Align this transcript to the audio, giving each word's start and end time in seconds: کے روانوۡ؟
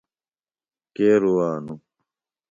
کے 0.95 1.07
روانوۡ؟ 1.21 1.79